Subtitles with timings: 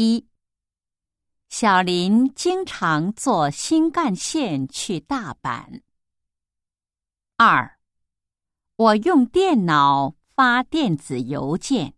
[0.00, 0.28] 一。
[1.48, 5.80] 小林经常坐新干线去大阪。
[7.36, 7.80] 二。
[8.76, 11.97] 我用电脑发电子邮件。